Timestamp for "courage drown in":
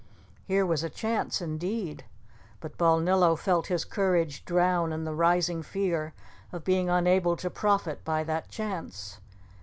3.85-5.03